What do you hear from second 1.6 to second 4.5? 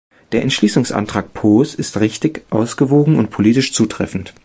ist richtig, ausgewogen und politisch zutreffend.